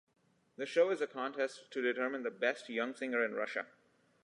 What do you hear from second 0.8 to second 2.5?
is a contest to determine the